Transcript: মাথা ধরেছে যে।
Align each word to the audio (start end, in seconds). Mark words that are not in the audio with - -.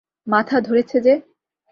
মাথা 0.27 0.57
ধরেছে 0.61 0.97
যে। 1.01 1.13